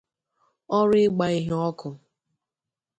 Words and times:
ọrụ 0.77 0.95
ịgba 1.05 1.25
ihe 1.37 1.53
ọkụ. 1.69 1.89